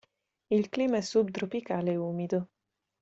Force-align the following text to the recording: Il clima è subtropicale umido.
Il 0.49 0.69
clima 0.69 0.97
è 0.97 1.01
subtropicale 1.01 1.95
umido. 1.95 2.47